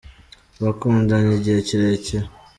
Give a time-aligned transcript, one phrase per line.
[0.63, 2.25] bakundanye igihe kirekire.